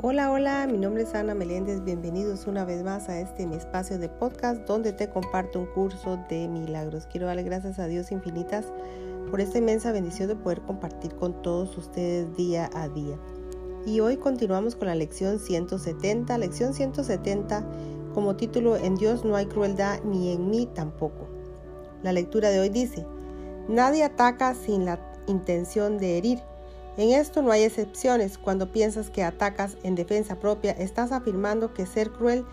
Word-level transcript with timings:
Hola, 0.00 0.30
hola, 0.30 0.68
mi 0.70 0.78
nombre 0.78 1.02
es 1.02 1.14
Ana 1.16 1.34
Meléndez, 1.34 1.82
bienvenidos 1.82 2.46
una 2.46 2.64
vez 2.64 2.84
más 2.84 3.08
a 3.08 3.18
este 3.18 3.48
mi 3.48 3.56
espacio 3.56 3.98
de 3.98 4.08
podcast 4.08 4.64
donde 4.64 4.92
te 4.92 5.10
comparto 5.10 5.58
un 5.58 5.66
curso 5.66 6.24
de 6.28 6.46
milagros. 6.46 7.08
Quiero 7.10 7.26
darle 7.26 7.42
gracias 7.42 7.80
a 7.80 7.88
Dios 7.88 8.12
infinitas 8.12 8.66
por 9.28 9.40
esta 9.40 9.58
inmensa 9.58 9.90
bendición 9.90 10.28
de 10.28 10.36
poder 10.36 10.60
compartir 10.60 11.16
con 11.16 11.42
todos 11.42 11.76
ustedes 11.76 12.32
día 12.36 12.70
a 12.74 12.88
día. 12.88 13.18
Y 13.86 13.98
hoy 13.98 14.18
continuamos 14.18 14.76
con 14.76 14.86
la 14.86 14.94
lección 14.94 15.40
170, 15.40 16.38
lección 16.38 16.74
170 16.74 17.66
como 18.14 18.36
título 18.36 18.76
En 18.76 18.94
Dios 18.94 19.24
no 19.24 19.34
hay 19.34 19.46
crueldad 19.46 19.98
ni 20.04 20.32
en 20.32 20.48
mí 20.48 20.68
tampoco. 20.72 21.26
La 22.04 22.12
lectura 22.12 22.50
de 22.50 22.60
hoy 22.60 22.68
dice, 22.68 23.04
Nadie 23.68 24.04
ataca 24.04 24.54
sin 24.54 24.84
la 24.84 25.00
intención 25.26 25.98
de 25.98 26.18
herir 26.18 26.38
en 26.98 27.10
esto 27.10 27.42
no 27.42 27.52
hay 27.52 27.62
excepciones. 27.62 28.38
Cuando 28.38 28.72
piensas 28.72 29.08
que 29.08 29.22
atacas 29.22 29.78
en 29.84 29.94
defensa 29.94 30.40
propia, 30.40 30.72
estás 30.72 31.12
afirmando 31.12 31.72
que 31.72 31.86
ser 31.86 32.10
cruel 32.10 32.44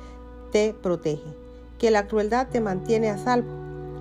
te 0.52 0.74
protege, 0.74 1.36
que 1.80 1.90
la 1.90 2.08
crueldad 2.08 2.48
te 2.50 2.62
mantiene 2.62 3.10
a 3.10 3.18
salvo. 3.18 3.50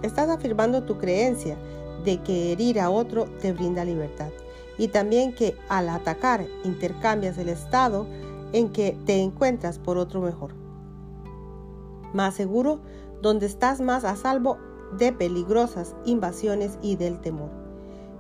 Estás 0.02 0.28
afirmando 0.28 0.84
tu 0.84 0.98
creencia 0.98 1.56
de 2.04 2.22
que 2.22 2.52
herir 2.52 2.78
a 2.78 2.90
otro 2.90 3.24
te 3.40 3.54
brinda 3.54 3.86
libertad 3.86 4.28
y 4.76 4.88
también 4.88 5.34
que 5.34 5.56
al 5.70 5.88
atacar 5.88 6.46
intercambias 6.62 7.38
el 7.38 7.48
estado 7.48 8.06
en 8.52 8.68
que 8.68 8.98
te 9.06 9.22
encuentras 9.22 9.78
por 9.78 9.96
otro 9.96 10.20
mejor. 10.20 10.54
Más 12.12 12.34
seguro, 12.34 12.80
donde 13.22 13.46
estás 13.46 13.80
más 13.80 14.04
a 14.04 14.14
salvo 14.14 14.58
de 14.98 15.10
peligrosas 15.12 15.96
invasiones 16.04 16.78
y 16.82 16.96
del 16.96 17.20
temor. 17.22 17.63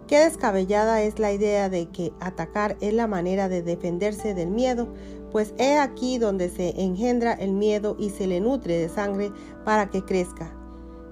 Qué 0.06 0.18
descabellada 0.18 1.00
es 1.02 1.18
la 1.18 1.32
idea 1.32 1.70
de 1.70 1.88
que 1.88 2.12
atacar 2.20 2.76
es 2.80 2.92
la 2.92 3.06
manera 3.06 3.48
de 3.48 3.62
defenderse 3.62 4.34
del 4.34 4.50
miedo, 4.50 4.88
pues 5.32 5.54
he 5.56 5.78
aquí 5.78 6.18
donde 6.18 6.50
se 6.50 6.78
engendra 6.80 7.32
el 7.32 7.52
miedo 7.52 7.96
y 7.98 8.10
se 8.10 8.26
le 8.26 8.40
nutre 8.40 8.76
de 8.78 8.90
sangre 8.90 9.32
para 9.64 9.90
que 9.90 10.04
crezca, 10.04 10.52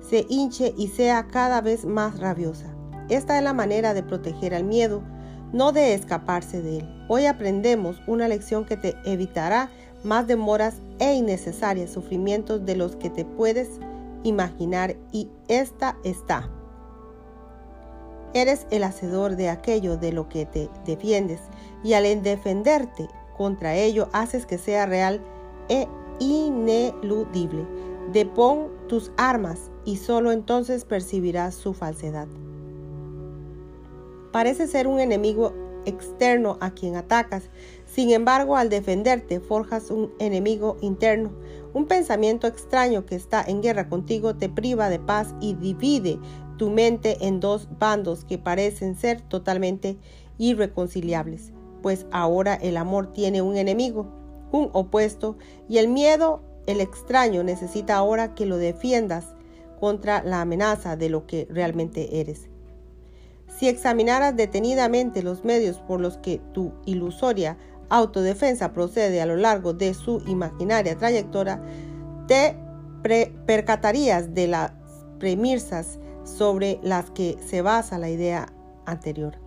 se 0.07 0.27
hinche 0.29 0.75
y 0.77 0.89
sea 0.89 1.27
cada 1.29 1.63
vez 1.63 1.87
más 1.87 2.21
rabiosa. 2.21 2.77
Esta 3.09 3.39
es 3.39 3.45
la 3.45 3.55
manera 3.55 3.95
de 3.95 4.03
proteger 4.03 4.55
al 4.55 4.65
miedo, 4.65 5.03
no 5.53 5.73
de 5.73 5.95
escaparse 5.95 6.61
de 6.61 6.79
él. 6.79 7.05
Hoy 7.09 7.25
aprendemos 7.27 8.01
una 8.07 8.29
lección 8.29 8.67
que 8.67 8.77
te 8.77 8.95
evitará 9.05 9.71
más 10.05 10.27
demoras 10.27 10.77
e 10.99 11.15
innecesarios 11.15 11.91
sufrimientos 11.91 12.65
de 12.67 12.77
los 12.77 12.97
que 12.97 13.09
te 13.09 13.25
puedes 13.25 13.69
imaginar 14.23 14.97
y 15.13 15.31
esta 15.49 15.97
está. 16.05 16.51
Eres 18.35 18.67
el 18.71 18.85
hacedor 18.85 19.37
de 19.37 19.49
aquello 19.49 19.97
de 19.97 20.13
lo 20.13 20.29
que 20.29 20.47
te 20.47 20.71
defiendes 20.87 21.41
y 21.85 21.93
al 21.93 22.23
defenderte 22.23 23.09
contra 23.37 23.75
ello 23.77 24.09
haces 24.13 24.47
que 24.47 24.59
sea 24.59 24.87
real 24.87 25.21
e 25.69 25.87
ineludible. 26.19 27.67
Depón 28.13 28.69
tus 28.89 29.13
armas 29.17 29.71
y 29.85 29.97
solo 29.97 30.33
entonces 30.33 30.85
percibirás 30.85 31.55
su 31.55 31.73
falsedad. 31.75 32.29
Parece 34.33 34.67
ser 34.67 34.87
un 34.87 34.99
enemigo 34.99 35.53
externo 35.85 36.59
a 36.61 36.71
quien 36.71 36.97
atacas, 36.97 37.51
sin 37.85 38.11
embargo 38.11 38.57
al 38.57 38.69
defenderte 38.69 39.41
forjas 39.41 39.91
un 39.91 40.13
enemigo 40.19 40.77
interno. 40.81 41.33
Un 41.75 41.87
pensamiento 41.87 42.47
extraño 42.47 43.07
que 43.07 43.15
está 43.15 43.43
en 43.47 43.63
guerra 43.63 43.89
contigo 43.89 44.35
te 44.37 44.49
priva 44.49 44.89
de 44.89 44.99
paz 44.99 45.35
y 45.41 45.55
divide 45.55 46.19
tu 46.57 46.71
mente 46.71 47.27
en 47.27 47.41
dos 47.41 47.69
bandos 47.79 48.25
que 48.25 48.39
parecen 48.39 48.97
ser 48.97 49.21
totalmente 49.21 49.97
irreconciliables, 50.39 51.53
pues 51.83 52.07
ahora 52.11 52.55
el 52.55 52.77
amor 52.77 53.13
tiene 53.13 53.43
un 53.43 53.57
enemigo, 53.57 54.07
un 54.53 54.71
opuesto, 54.73 55.37
y 55.69 55.79
el 55.79 55.89
miedo, 55.89 56.43
el 56.67 56.81
extraño, 56.81 57.43
necesita 57.43 57.97
ahora 57.97 58.35
que 58.35 58.47
lo 58.47 58.57
defiendas 58.57 59.35
contra 59.81 60.23
la 60.23 60.41
amenaza 60.41 60.97
de 60.97 61.09
lo 61.09 61.27
que 61.27 61.49
realmente 61.51 62.21
eres. 62.21 62.49
Si 63.59 63.69
examinaras 63.69 64.37
detenidamente 64.37 65.23
los 65.23 65.45
medios 65.45 65.79
por 65.79 66.01
los 66.01 66.17
que 66.19 66.41
tu 66.53 66.73
ilusoria 66.87 67.59
autodefensa 67.89 68.73
procede 68.73 69.21
a 69.21 69.27
lo 69.27 69.37
largo 69.37 69.75
de 69.75 69.93
su 69.93 70.23
imaginaria 70.27 70.97
trayectoria, 70.97 71.63
te 72.27 72.57
percatarías 73.47 74.35
de 74.35 74.47
las 74.47 74.73
premisas 75.19 75.99
sobre 76.25 76.79
las 76.83 77.11
que 77.11 77.39
se 77.47 77.63
basa 77.63 77.99
la 77.99 78.11
idea 78.11 78.53
anterior. 78.87 79.39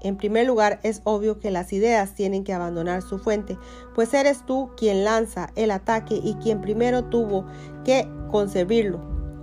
En 0.00 0.16
primer 0.16 0.46
lugar, 0.46 0.80
es 0.82 1.00
obvio 1.04 1.40
que 1.40 1.50
las 1.50 1.72
ideas 1.72 2.14
tienen 2.14 2.44
que 2.44 2.52
abandonar 2.52 3.00
su 3.00 3.18
fuente, 3.18 3.56
pues 3.94 4.12
eres 4.12 4.44
tú 4.44 4.70
quien 4.76 5.02
lanza 5.02 5.50
el 5.56 5.70
ataque 5.70 6.20
y 6.22 6.34
quien 6.34 6.60
primero 6.60 7.04
tuvo 7.04 7.46
que 7.84 8.06
concebirlo. 8.30 9.00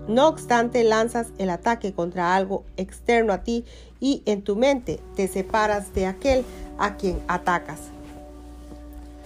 No 0.07 0.27
obstante, 0.27 0.83
lanzas 0.83 1.27
el 1.39 1.49
ataque 1.49 1.93
contra 1.93 2.35
algo 2.35 2.63
externo 2.77 3.33
a 3.33 3.43
ti 3.43 3.65
y 3.99 4.21
en 4.25 4.43
tu 4.43 4.55
mente 4.55 4.99
te 5.15 5.27
separas 5.27 5.93
de 5.95 6.05
aquel 6.05 6.45
a 6.77 6.95
quien 6.95 7.19
atacas. 7.27 7.79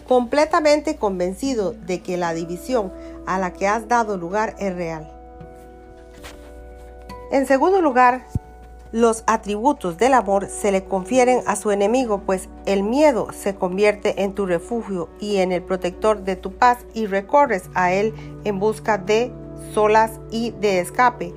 Completamente 0.07 0.97
convencido 0.97 1.71
de 1.71 2.01
que 2.01 2.15
la 2.15 2.33
división 2.33 2.93
a 3.25 3.39
la 3.39 3.51
que 3.53 3.67
has 3.67 3.87
dado 3.87 4.17
lugar 4.17 4.55
es 4.59 4.73
real. 4.73 5.14
En 7.31 7.47
segundo 7.47 7.81
lugar, 7.81 8.27
los 8.91 9.23
atributos 9.25 9.97
del 9.97 10.13
amor 10.13 10.47
se 10.47 10.71
le 10.71 10.85
confieren 10.85 11.41
a 11.47 11.55
su 11.55 11.71
enemigo, 11.71 12.21
pues 12.25 12.49
el 12.65 12.83
miedo 12.83 13.27
se 13.33 13.55
convierte 13.55 14.23
en 14.23 14.33
tu 14.33 14.45
refugio 14.45 15.09
y 15.19 15.37
en 15.37 15.51
el 15.51 15.63
protector 15.63 16.23
de 16.23 16.35
tu 16.35 16.53
paz 16.53 16.77
y 16.93 17.07
recorres 17.07 17.63
a 17.73 17.93
él 17.93 18.13
en 18.43 18.59
busca 18.59 18.97
de 18.97 19.31
solas 19.73 20.11
y 20.29 20.51
de 20.51 20.79
escape 20.79 21.33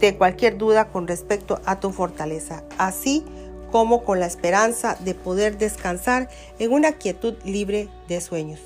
de 0.00 0.16
cualquier 0.16 0.56
duda 0.56 0.88
con 0.88 1.06
respecto 1.06 1.60
a 1.66 1.78
tu 1.78 1.90
fortaleza, 1.90 2.64
así 2.78 3.24
como 3.70 4.04
con 4.04 4.20
la 4.20 4.26
esperanza 4.26 4.96
de 5.00 5.14
poder 5.14 5.58
descansar 5.58 6.28
en 6.58 6.72
una 6.72 6.92
quietud 6.92 7.34
libre 7.44 7.88
de 8.08 8.20
sueños. 8.20 8.60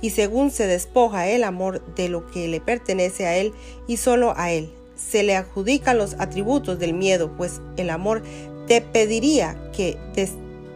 Y 0.00 0.10
según 0.10 0.50
se 0.50 0.66
despoja 0.66 1.28
el 1.28 1.44
amor 1.44 1.84
de 1.94 2.08
lo 2.08 2.26
que 2.26 2.48
le 2.48 2.60
pertenece 2.60 3.26
a 3.26 3.36
él 3.36 3.52
y 3.86 3.98
solo 3.98 4.32
a 4.36 4.50
él, 4.50 4.72
se 4.96 5.22
le 5.22 5.36
adjudican 5.36 5.98
los 5.98 6.14
atributos 6.18 6.78
del 6.78 6.94
miedo, 6.94 7.32
pues 7.36 7.60
el 7.76 7.90
amor 7.90 8.22
te 8.66 8.80
pediría 8.80 9.70
que 9.72 9.96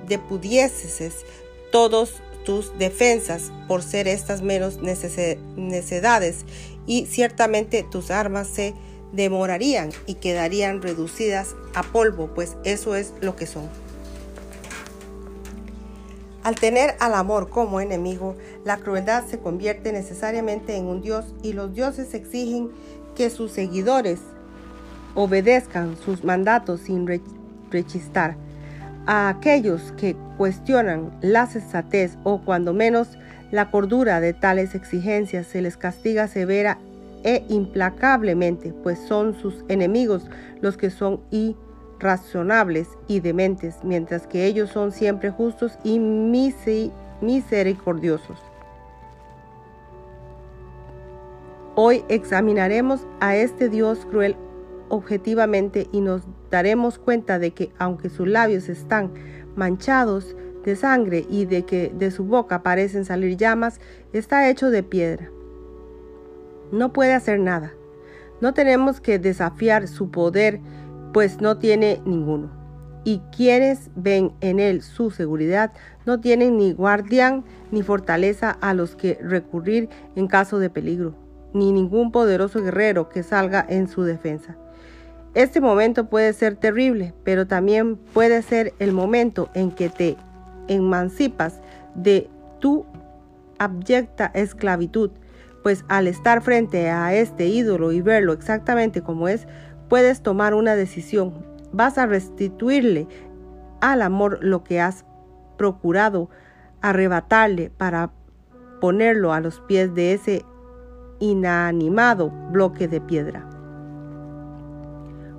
depudieses 0.07 1.25
todos 1.73 2.15
tus 2.45 2.77
defensas 2.79 3.53
por 3.69 3.83
ser 3.83 4.09
estas 4.09 4.43
menos 4.43 4.79
necesidades 4.81 6.45
y 6.87 7.07
ciertamente 7.07 7.85
tus 7.89 8.11
armas 8.11 8.49
se 8.49 8.75
demorarían 9.13 9.91
y 10.07 10.15
quedarían 10.15 10.83
reducidas 10.83 11.55
a 11.75 11.83
polvo, 11.83 12.29
pues 12.35 12.57
eso 12.65 12.95
es 12.95 13.13
lo 13.21 13.37
que 13.37 13.47
son. 13.47 13.69
Al 16.43 16.55
tener 16.55 16.97
al 17.01 17.15
amor 17.15 17.51
como 17.51 17.83
enemigo, 17.83 18.35
la 18.65 18.79
crueldad 18.79 19.27
se 19.27 19.39
convierte 19.39 19.93
necesariamente 19.93 20.75
en 20.75 20.87
un 20.87 21.03
dios 21.03 21.27
y 21.43 21.53
los 21.53 21.75
dioses 21.75 22.15
exigen 22.15 22.71
que 23.21 23.29
sus 23.29 23.53
seguidores 23.53 24.19
obedezcan 25.15 25.95
sus 25.99 26.25
mandatos 26.25 26.81
sin 26.81 27.07
rechistar. 27.71 28.35
A 29.07 29.29
aquellos 29.29 29.93
que 29.99 30.17
cuestionan 30.39 31.11
la 31.21 31.45
sensatez 31.45 32.17
o 32.25 32.41
cuando 32.41 32.73
menos 32.73 33.19
la 33.51 33.71
cordura 33.71 34.23
de 34.23 34.33
tales 34.33 34.75
exigencias 34.75 35.47
se 35.47 35.61
les 35.61 35.77
castiga 35.77 36.29
severa 36.29 36.79
e 37.23 37.45
implacablemente, 37.51 38.73
pues 38.73 38.99
son 39.07 39.35
sus 39.39 39.67
enemigos 39.69 40.23
los 40.63 40.79
que 40.79 40.89
son 40.89 41.21
irrazonables 41.31 42.89
y 43.07 43.21
dementes, 43.21 43.81
mientras 43.83 44.27
que 44.27 44.47
ellos 44.47 44.71
son 44.71 44.93
siempre 44.93 45.29
justos 45.29 45.79
y 45.85 45.99
misericordiosos. 47.21 48.39
Hoy 51.83 52.05
examinaremos 52.11 53.07
a 53.21 53.37
este 53.37 53.71
Dios 53.71 54.05
cruel 54.05 54.37
objetivamente 54.91 55.89
y 55.93 56.03
nos 56.03 56.21
daremos 56.51 56.99
cuenta 56.99 57.39
de 57.39 57.53
que 57.53 57.73
aunque 57.79 58.11
sus 58.11 58.29
labios 58.29 58.69
están 58.69 59.15
manchados 59.57 60.37
de 60.63 60.77
sangre 60.77 61.25
y 61.31 61.47
de 61.47 61.63
que 61.63 61.91
de 61.97 62.11
su 62.11 62.25
boca 62.25 62.63
parecen 62.63 63.07
salir 63.07 63.39
llamas, 63.39 63.81
está 64.13 64.51
hecho 64.51 64.71
de 64.71 64.83
piedra. 64.83 65.31
No 66.71 66.93
puede 66.93 67.15
hacer 67.15 67.41
nada. 67.41 67.73
No 68.43 68.53
tenemos 68.53 69.01
que 69.01 69.19
desafiar 69.19 69.89
su 69.89 70.11
poder, 70.11 70.61
pues 71.15 71.41
no 71.41 71.57
tiene 71.57 72.03
ninguno. 72.05 72.51
Y 73.05 73.23
quienes 73.35 73.89
ven 73.97 74.35
en 74.43 74.61
él 74.61 74.83
su 74.83 75.11
seguridad 75.11 75.73
no 76.05 76.21
tienen 76.21 76.59
ni 76.59 76.75
guardián 76.75 77.43
ni 77.71 77.83
fortaleza 77.83 78.51
a 78.51 78.75
los 78.75 78.97
que 78.97 79.19
recurrir 79.23 79.89
en 80.15 80.27
caso 80.27 80.59
de 80.59 80.69
peligro 80.69 81.15
ni 81.53 81.73
ningún 81.73 82.13
poderoso 82.13 82.63
guerrero 82.63 83.09
que 83.09 83.23
salga 83.23 83.65
en 83.69 83.89
su 83.89 84.03
defensa. 84.03 84.57
Este 85.35 85.61
momento 85.61 86.07
puede 86.07 86.33
ser 86.33 86.57
terrible, 86.57 87.15
pero 87.23 87.47
también 87.47 87.97
puede 87.97 88.43
ser 88.43 88.75
el 88.79 88.93
momento 88.93 89.49
en 89.55 89.71
que 89.71 89.89
te 89.89 90.17
emancipas 90.69 91.61
de 91.95 92.29
tu 92.59 92.85
abyecta 93.59 94.31
esclavitud, 94.35 95.11
pues 95.63 95.85
al 95.89 96.07
estar 96.07 96.43
frente 96.43 96.91
a 96.91 97.15
este 97.15 97.47
ídolo 97.47 97.93
y 97.93 98.01
verlo 98.01 98.33
exactamente 98.33 99.03
como 99.03 99.29
es, 99.29 99.47
puedes 99.89 100.23
tomar 100.23 100.55
una 100.55 100.75
decisión. 100.75 101.47
Vas 101.73 101.99
a 101.99 102.07
restituirle 102.07 103.07
al 103.81 104.03
amor 104.03 104.39
lo 104.41 104.65
que 104.65 104.81
has 104.81 105.05
procurado 105.57 106.31
arrebatarle 106.81 107.71
para 107.71 108.11
ponerlo 108.81 109.33
a 109.33 109.41
los 109.41 109.61
pies 109.61 109.95
de 109.95 110.15
ese 110.15 110.45
inanimado 111.21 112.31
bloque 112.51 112.89
de 112.89 113.01
piedra. 113.01 113.47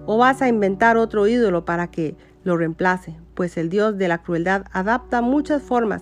O 0.05 0.17
vas 0.17 0.41
a 0.41 0.47
inventar 0.47 0.97
otro 0.97 1.27
ídolo 1.27 1.65
para 1.65 1.91
que 1.91 2.15
lo 2.43 2.57
reemplace, 2.57 3.17
pues 3.35 3.57
el 3.57 3.69
Dios 3.69 3.97
de 3.97 4.07
la 4.07 4.23
crueldad 4.23 4.65
adapta 4.71 5.21
muchas 5.21 5.61
formas. 5.61 6.01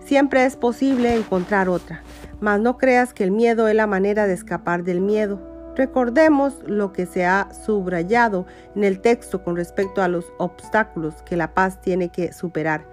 Siempre 0.00 0.44
es 0.44 0.56
posible 0.56 1.14
encontrar 1.14 1.68
otra, 1.68 2.02
mas 2.40 2.60
no 2.60 2.76
creas 2.76 3.14
que 3.14 3.24
el 3.24 3.30
miedo 3.30 3.68
es 3.68 3.74
la 3.74 3.86
manera 3.86 4.26
de 4.26 4.34
escapar 4.34 4.84
del 4.84 5.00
miedo. 5.00 5.47
Recordemos 5.78 6.54
lo 6.66 6.92
que 6.92 7.06
se 7.06 7.24
ha 7.24 7.54
subrayado 7.54 8.46
en 8.74 8.82
el 8.82 9.00
texto 9.00 9.44
con 9.44 9.54
respecto 9.54 10.02
a 10.02 10.08
los 10.08 10.32
obstáculos 10.38 11.22
que 11.22 11.36
la 11.36 11.54
paz 11.54 11.80
tiene 11.80 12.08
que 12.08 12.32
superar. 12.32 12.84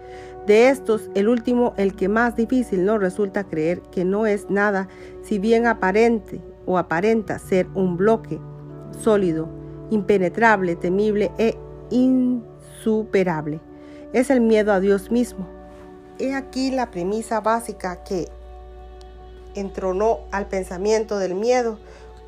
De 0.46 0.70
estos, 0.70 1.10
el 1.16 1.28
último, 1.28 1.74
el 1.78 1.96
que 1.96 2.10
más 2.10 2.36
difícil 2.36 2.86
nos 2.86 3.00
resulta 3.00 3.44
creer 3.44 3.82
que 3.92 4.06
no 4.06 4.28
es 4.28 4.52
nada, 4.52 4.88
si 5.24 5.40
bien 5.40 5.66
aparente 5.66 6.40
o 6.68 6.78
aparenta 6.78 7.40
ser 7.40 7.66
un 7.74 7.98
bloque 7.98 8.40
sólido, 8.92 9.50
impenetrable, 9.90 10.76
temible 10.76 11.32
e 11.40 11.58
insuperable. 11.90 13.62
Es 14.14 14.30
el 14.30 14.42
miedo 14.42 14.72
a 14.72 14.80
Dios 14.80 15.10
mismo. 15.10 15.48
He 16.20 16.36
aquí 16.36 16.70
la 16.70 16.92
premisa 16.92 17.42
básica 17.42 18.04
que 18.04 18.30
entronó 19.56 20.20
al 20.32 20.48
pensamiento 20.48 21.18
del 21.18 21.34
miedo 21.34 21.80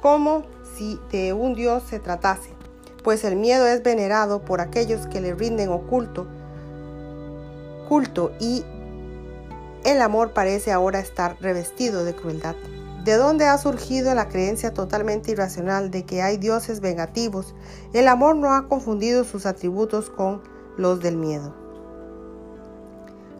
como 0.02 0.44
si 0.76 1.00
de 1.12 1.34
un 1.34 1.56
Dios 1.56 1.84
se 1.90 2.00
tratase, 2.00 2.52
pues 3.04 3.24
el 3.24 3.36
miedo 3.36 3.66
es 3.68 3.84
venerado 3.84 4.42
por 4.42 4.62
aquellos 4.62 5.08
que 5.08 5.22
le 5.22 5.34
rinden 5.34 5.70
oculto 5.70 6.28
culto 7.88 8.32
y 8.40 8.64
el 9.84 10.02
amor 10.02 10.34
parece 10.34 10.72
ahora 10.72 11.00
estar 11.00 11.38
revestido 11.40 12.04
de 12.04 12.16
crueldad. 12.16 12.56
¿De 13.04 13.16
dónde 13.16 13.46
ha 13.46 13.58
surgido 13.58 14.14
la 14.14 14.28
creencia 14.28 14.74
totalmente 14.74 15.32
irracional 15.32 15.92
de 15.92 16.04
que 16.04 16.22
hay 16.22 16.38
dioses 16.38 16.82
vengativos? 16.82 17.56
El 17.94 18.10
amor 18.10 18.36
no 18.36 18.54
ha 18.54 18.68
confundido 18.68 19.24
sus 19.24 19.46
atributos 19.46 20.10
con 20.10 20.42
los 20.76 21.00
del 21.00 21.16
miedo. 21.16 21.67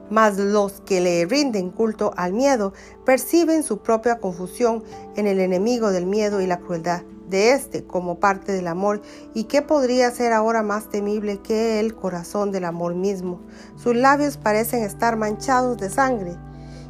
Mas 0.10 0.38
los 0.38 0.82
que 0.82 1.02
le 1.02 1.26
rinden 1.26 1.70
culto 1.70 2.14
al 2.16 2.34
miedo 2.34 2.74
perciben 3.06 3.64
su 3.64 3.80
propia 3.80 4.20
confusión 4.20 4.84
en 5.16 5.28
el 5.28 5.40
enemigo 5.40 5.92
del 5.92 6.06
miedo 6.06 6.42
y 6.42 6.48
la 6.48 6.60
crueldad 6.60 7.02
de 7.30 7.52
éste 7.52 7.84
como 7.84 8.20
parte 8.20 8.54
del 8.54 8.68
amor 8.68 9.02
y 9.34 9.46
qué 9.46 9.62
podría 9.62 10.10
ser 10.12 10.34
ahora 10.34 10.64
más 10.64 10.90
temible 10.90 11.40
que 11.42 11.80
el 11.80 11.94
corazón 11.94 12.52
del 12.52 12.66
amor 12.66 12.96
mismo. 12.96 13.42
Sus 13.76 13.96
labios 13.96 14.38
parecen 14.38 14.84
estar 14.84 15.18
manchados 15.18 15.78
de 15.78 15.90
sangre 15.90 16.36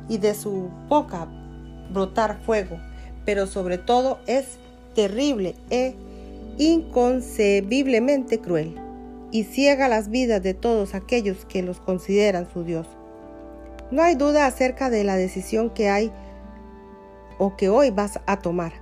y 0.08 0.20
de 0.20 0.34
su 0.36 0.70
boca 0.88 1.28
brotar 1.92 2.42
fuego, 2.46 2.78
pero 3.26 3.48
sobre 3.48 3.78
todo 3.78 4.20
es 4.28 4.46
terrible 4.94 5.56
e 5.70 5.96
inconcebiblemente 6.58 8.40
cruel 8.40 8.80
y 9.32 9.44
ciega 9.44 9.88
las 9.88 10.10
vidas 10.10 10.42
de 10.42 10.54
todos 10.54 10.96
aquellos 10.96 11.46
que 11.46 11.62
los 11.62 11.80
consideran 11.80 12.48
su 12.52 12.64
Dios. 12.64 12.88
No 13.90 14.04
hay 14.04 14.16
duda 14.16 14.46
acerca 14.46 14.90
de 14.90 15.04
la 15.06 15.16
decisión 15.16 15.70
que 15.70 15.88
hay 15.90 16.12
o 17.38 17.56
que 17.56 17.70
hoy 17.70 17.90
vas 17.90 18.20
a 18.26 18.40
tomar, 18.40 18.74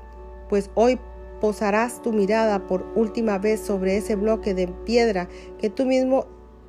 pues 0.49 0.71
hoy 0.73 0.99
posarás 1.41 2.01
tu 2.01 2.11
mirada 2.11 2.65
por 2.65 2.85
última 2.95 3.37
vez 3.37 3.59
sobre 3.59 3.97
ese 3.97 4.15
bloque 4.15 4.53
de 4.53 4.67
piedra 4.67 5.27
que 5.59 5.69
tú 5.69 5.85
mismo 5.85 6.25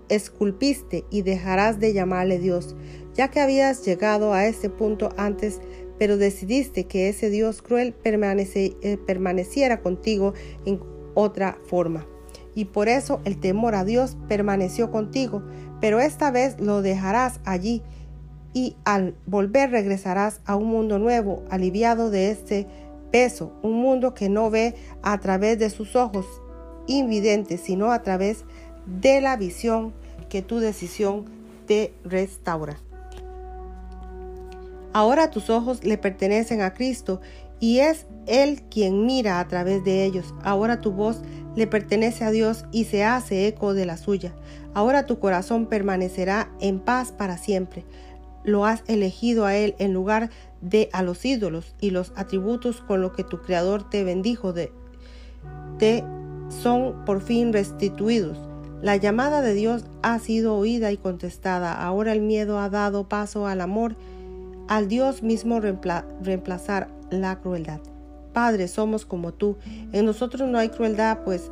esculpiste 0.09 1.05
y 1.11 1.23
dejarás 1.23 1.81
de 1.81 1.93
llamarle 1.93 2.38
Dios, 2.38 2.77
ya 3.15 3.29
que 3.29 3.41
habías 3.41 3.85
llegado 3.85 4.35
a 4.35 4.47
ese 4.47 4.69
punto 4.69 5.09
antes, 5.17 5.61
pero 5.99 6.19
decidiste 6.19 6.85
que 6.85 7.09
ese 7.09 7.31
Dios 7.31 7.62
cruel 7.62 7.94
eh, 8.05 8.99
permaneciera 9.06 9.81
contigo 9.81 10.35
en 10.67 10.81
otra 11.15 11.59
forma. 11.65 12.06
Y 12.55 12.67
por 12.67 12.89
eso 12.89 13.21
el 13.25 13.39
temor 13.39 13.75
a 13.75 13.85
Dios 13.85 14.17
permaneció 14.29 14.91
contigo, 14.91 15.43
pero 15.81 16.00
esta 16.00 16.31
vez 16.31 16.61
lo 16.61 16.82
dejarás 16.82 17.41
allí 17.44 17.82
y 18.56 18.75
al 18.87 19.14
volver 19.26 19.70
regresarás 19.70 20.41
a 20.47 20.56
un 20.56 20.69
mundo 20.69 20.99
nuevo, 20.99 21.44
aliviado 21.50 22.08
de 22.08 22.31
este 22.31 22.67
peso, 23.12 23.53
un 23.62 23.75
mundo 23.75 24.14
que 24.14 24.31
no 24.31 24.49
ve 24.49 24.75
a 25.03 25.20
través 25.20 25.58
de 25.58 25.69
sus 25.69 25.94
ojos 25.94 26.25
invidentes, 26.87 27.61
sino 27.61 27.93
a 27.93 28.03
través 28.03 28.47
de 28.87 29.20
la 29.20 29.37
visión 29.37 29.93
que 30.31 30.41
tu 30.41 30.58
decisión 30.58 31.26
te 31.67 31.93
restaura. 32.03 32.79
Ahora 34.94 35.31
tus 35.31 35.50
ojos 35.50 35.85
le 35.85 35.99
pertenecen 35.99 36.62
a 36.62 36.73
Cristo 36.73 37.20
y 37.61 37.81
es 37.81 38.06
Él 38.26 38.62
quien 38.70 39.05
mira 39.05 39.38
a 39.38 39.49
través 39.49 39.85
de 39.85 40.06
ellos. 40.06 40.35
Ahora 40.43 40.81
tu 40.81 40.93
voz 40.93 41.20
le 41.56 41.67
pertenece 41.67 42.25
a 42.25 42.31
Dios 42.31 42.64
y 42.73 42.85
se 42.85 43.05
hace 43.05 43.49
eco 43.49 43.75
de 43.75 43.85
la 43.85 43.99
suya. 43.99 44.35
Ahora 44.73 45.05
tu 45.05 45.19
corazón 45.19 45.67
permanecerá 45.67 46.50
en 46.58 46.81
paz 46.81 47.12
para 47.12 47.37
siempre. 47.37 47.85
Lo 48.46 48.64
has 48.64 48.82
elegido 48.87 49.44
a 49.44 49.54
Él 49.56 49.75
en 49.78 49.93
lugar 49.93 50.31
de 50.62 50.88
a 50.93 51.02
los 51.02 51.22
ídolos 51.26 51.75
y 51.81 51.90
los 51.90 52.12
atributos 52.16 52.81
con 52.81 53.02
los 53.02 53.12
que 53.12 53.25
tu 53.25 53.43
Creador 53.43 53.90
te 53.90 54.04
bendijo 54.04 54.54
de, 54.54 54.72
te 55.78 56.02
son 56.48 57.04
por 57.04 57.20
fin 57.20 57.52
restituidos. 57.52 58.38
La 58.82 58.96
llamada 58.96 59.43
de 59.43 59.52
Dios 59.52 59.84
ha 60.02 60.19
sido 60.19 60.56
oída 60.56 60.93
y 60.93 60.96
contestada. 60.96 61.72
Ahora 61.72 62.12
el 62.12 62.20
miedo 62.20 62.58
ha 62.60 62.70
dado 62.70 63.08
paso 63.08 63.46
al 63.46 63.60
amor, 63.60 63.96
al 64.69 64.88
Dios 64.88 65.22
mismo 65.22 65.60
reemplazar 65.60 66.88
la 67.10 67.40
crueldad. 67.40 67.81
Padre, 68.32 68.69
somos 68.69 69.06
como 69.06 69.32
tú. 69.32 69.56
En 69.93 70.04
nosotros 70.04 70.48
no 70.48 70.58
hay 70.58 70.69
crueldad, 70.69 71.25
pues 71.25 71.50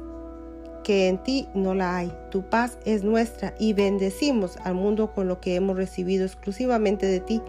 que 0.84 1.08
en 1.08 1.18
ti 1.18 1.48
no 1.54 1.74
la 1.74 1.96
hay. 1.96 2.12
Tu 2.30 2.48
paz 2.48 2.78
es 2.84 3.02
nuestra 3.02 3.54
y 3.58 3.72
bendecimos 3.72 4.56
al 4.58 4.74
mundo 4.74 5.12
con 5.12 5.26
lo 5.26 5.40
que 5.40 5.56
hemos 5.56 5.76
recibido 5.76 6.24
exclusivamente 6.24 7.06
de 7.06 7.18
ti. 7.18 7.42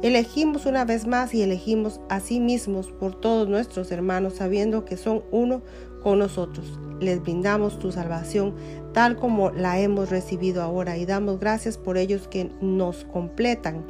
Elegimos 0.00 0.64
una 0.64 0.84
vez 0.84 1.06
más 1.06 1.34
y 1.34 1.42
elegimos 1.42 2.00
a 2.08 2.20
sí 2.20 2.40
mismos 2.40 2.90
por 2.92 3.20
todos 3.20 3.48
nuestros 3.48 3.90
hermanos, 3.90 4.36
sabiendo 4.36 4.84
que 4.84 4.96
son 4.96 5.24
uno 5.30 5.60
con 6.02 6.20
nosotros. 6.20 6.78
Les 7.00 7.20
brindamos 7.20 7.78
tu 7.78 7.92
salvación 7.92 8.54
tal 8.92 9.16
como 9.16 9.50
la 9.50 9.78
hemos 9.78 10.10
recibido 10.10 10.62
ahora 10.62 10.96
y 10.96 11.06
damos 11.06 11.38
gracias 11.38 11.76
por 11.76 11.98
ellos 11.98 12.28
que 12.28 12.50
nos 12.60 13.04
completan. 13.04 13.84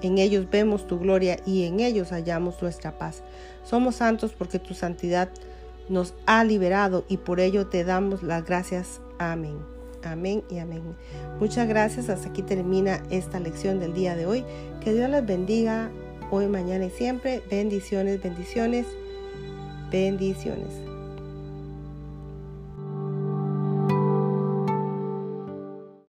En 0.00 0.18
ellos 0.18 0.46
vemos 0.50 0.86
tu 0.86 0.98
gloria 0.98 1.38
y 1.44 1.64
en 1.64 1.80
ellos 1.80 2.10
hallamos 2.10 2.62
nuestra 2.62 2.98
paz. 2.98 3.22
Somos 3.64 3.96
santos 3.96 4.32
porque 4.36 4.58
tu 4.58 4.74
santidad 4.74 5.28
nos 5.88 6.14
ha 6.26 6.44
liberado 6.44 7.04
y 7.08 7.18
por 7.18 7.40
ello 7.40 7.66
te 7.66 7.84
damos 7.84 8.22
las 8.22 8.44
gracias. 8.44 9.00
Amén. 9.18 9.58
Amén 10.04 10.44
y 10.48 10.58
amén. 10.58 10.82
Muchas 11.40 11.68
gracias. 11.68 12.08
Hasta 12.08 12.28
aquí 12.28 12.42
termina 12.42 13.02
esta 13.10 13.40
lección 13.40 13.80
del 13.80 13.94
día 13.94 14.16
de 14.16 14.26
hoy. 14.26 14.44
Que 14.82 14.92
Dios 14.92 15.10
les 15.10 15.26
bendiga 15.26 15.90
hoy, 16.30 16.46
mañana 16.46 16.86
y 16.86 16.90
siempre. 16.90 17.42
Bendiciones, 17.50 18.22
bendiciones, 18.22 18.86
bendiciones. 19.90 20.87